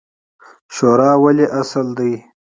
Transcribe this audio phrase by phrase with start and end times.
[0.75, 2.13] شورا ولې اصل دی؟